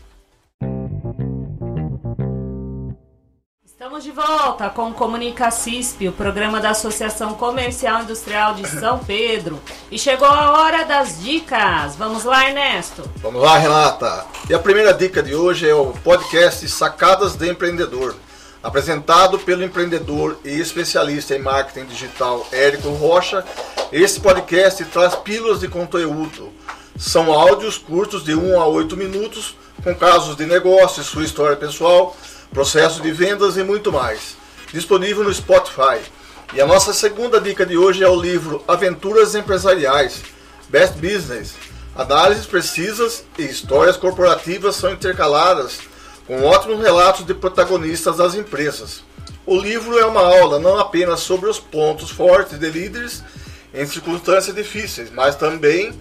[3.65, 9.01] Estamos de volta com o Comunica CISP, o programa da Associação Comercial Industrial de São
[9.01, 9.61] Pedro.
[9.91, 11.97] E chegou a hora das dicas.
[11.97, 13.03] Vamos lá, Ernesto.
[13.17, 14.25] Vamos lá, Renata.
[14.49, 18.15] E a primeira dica de hoje é o podcast Sacadas de Empreendedor,
[18.63, 23.45] apresentado pelo empreendedor e especialista em marketing digital Érico Rocha.
[23.91, 26.53] Esse podcast traz pílulas de conteúdo.
[26.97, 32.17] São áudios curtos de 1 a 8 minutos, com casos de negócio, sua história pessoal,
[32.53, 34.37] processo de vendas e muito mais.
[34.73, 36.01] Disponível no Spotify.
[36.55, 40.23] E a nossa segunda dica de hoje é o livro Aventuras Empresariais,
[40.69, 41.55] Best Business.
[41.97, 45.81] Análises precisas e histórias corporativas são intercaladas
[46.33, 49.05] com ótimos relatos de protagonistas das empresas.
[49.45, 53.23] O livro é uma aula não apenas sobre os pontos fortes de líderes
[53.75, 55.93] em circunstâncias difíceis, mas também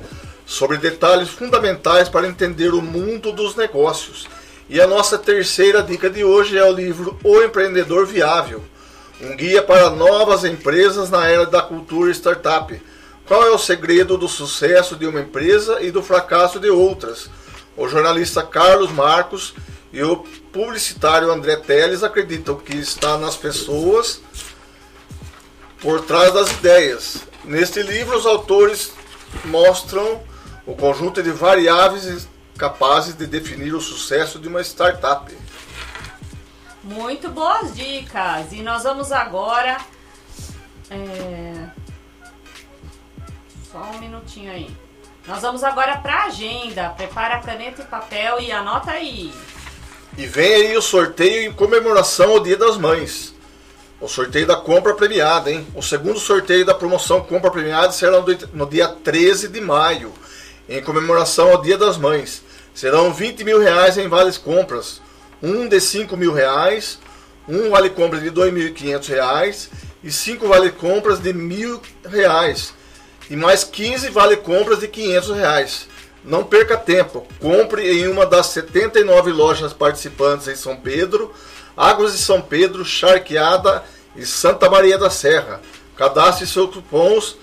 [0.45, 4.25] sobre detalhes fundamentais para entender o mundo dos negócios.
[4.69, 8.63] E a nossa terceira dica de hoje é o livro O Empreendedor Viável,
[9.19, 12.82] um guia para novas empresas na era da cultura startup.
[13.27, 17.29] Qual é o segredo do sucesso de uma empresa e do fracasso de outras?
[17.75, 19.53] O jornalista Carlos Marcos
[19.93, 20.17] e o
[20.53, 24.21] publicitário André Teles acreditam que está nas pessoas
[25.81, 27.23] por trás das ideias.
[27.43, 28.93] Neste livro, os autores
[29.45, 30.21] mostram
[30.65, 32.27] o conjunto de variáveis
[32.57, 35.35] capazes de definir o sucesso de uma startup.
[36.83, 38.51] Muito boas dicas!
[38.51, 39.77] E nós vamos agora.
[40.89, 41.69] É...
[43.71, 44.69] Só um minutinho aí.
[45.27, 46.89] Nós vamos agora para a agenda.
[46.89, 49.33] Prepara caneta e papel e anota aí.
[50.18, 53.34] E vem aí o sorteio em comemoração ao Dia das Mães.
[53.99, 55.66] O sorteio da compra premiada, hein?
[55.74, 58.22] O segundo sorteio da promoção compra premiada será
[58.53, 60.12] no dia 13 de maio,
[60.68, 62.43] em comemoração ao Dia das Mães.
[62.74, 65.01] Serão 20 mil reais em vales compras,
[65.41, 66.99] um de 5 mil reais,
[67.47, 69.70] um vale compra de 2.500 reais
[70.03, 72.74] e cinco vale compras de mil reais
[73.30, 75.88] e mais 15 vale compras de 500 reais.
[76.24, 81.34] Não perca tempo, compre em uma das 79 lojas participantes em São Pedro
[81.76, 83.84] Águas de São Pedro, Charqueada
[84.15, 85.61] e Santa Maria da Serra.
[85.95, 87.38] Cadastre seus cupons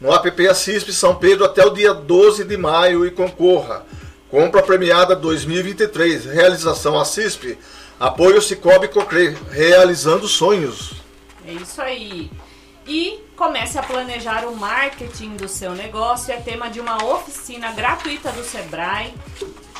[0.00, 3.84] no app Assispe São Pedro até o dia 12 de maio e concorra.
[4.30, 6.26] Compra premiada 2023.
[6.26, 7.58] Realização Assispe.
[7.98, 9.36] Apoio Cicobi Cocre.
[9.50, 10.92] Realizando sonhos.
[11.46, 12.30] É isso aí.
[12.88, 16.32] E comece a planejar o marketing do seu negócio.
[16.32, 19.12] É tema de uma oficina gratuita do Sebrae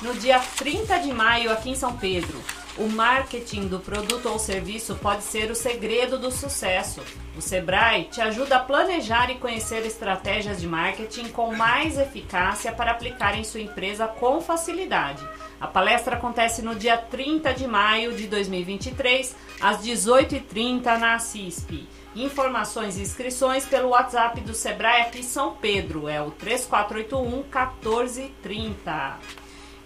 [0.03, 2.39] no dia 30 de maio aqui em São Pedro.
[2.77, 7.01] O marketing do produto ou serviço pode ser o segredo do sucesso.
[7.35, 12.91] O Sebrae te ajuda a planejar e conhecer estratégias de marketing com mais eficácia para
[12.91, 15.27] aplicar em sua empresa com facilidade.
[15.59, 21.89] A palestra acontece no dia 30 de maio de 2023, às 18h30 na CISP.
[22.19, 29.19] Informações e inscrições pelo WhatsApp do Sebrae aqui em São Pedro, é o 3481 1430.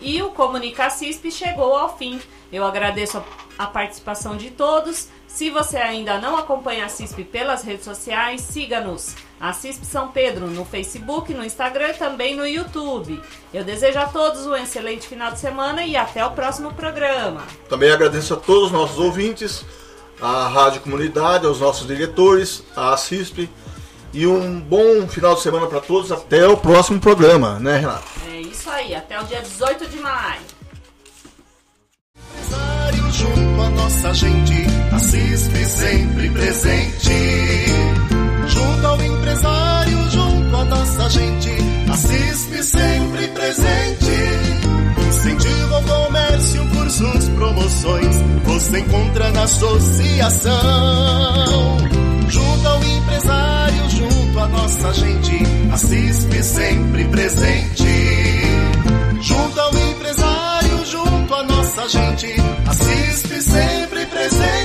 [0.00, 2.18] E o Comunica CISP chegou ao fim.
[2.50, 3.22] Eu agradeço
[3.58, 5.08] a, participação de todos.
[5.28, 9.14] Se você ainda não acompanha a CISP pelas redes sociais, siga-nos.
[9.38, 13.20] A CISP São Pedro no Facebook, no Instagram e também no YouTube.
[13.52, 17.46] Eu desejo a todos um excelente final de semana e até o próximo programa.
[17.68, 19.64] Também agradeço a todos os nossos ouvintes,
[20.22, 23.50] a Rádio Comunidade, aos nossos diretores, a CISP.
[24.14, 26.12] E um bom final de semana para todos.
[26.12, 28.04] Até o próximo programa, né, Renato?
[28.30, 30.40] É isso aí, até o dia 18 de maio.
[33.10, 37.12] Junto a nossa gente, a CISP sempre presente.
[38.46, 41.50] Junto ao empresário, junto a nossa gente,
[41.90, 43.82] a CISP sempre presente.
[45.42, 45.71] Comércio,
[46.92, 50.52] cursos, promoções, você encontra na associação.
[52.28, 57.84] Junto ao empresário, junto à nossa gente, a CISP sempre presente.
[59.20, 62.34] Junto ao empresário, junto à nossa gente,
[62.66, 64.61] a CISP sempre presente.